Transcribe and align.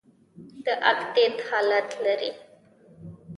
د 0.63 0.65
اکتیت 0.91 1.35
حالت 1.47 1.89
لري. 2.03 2.31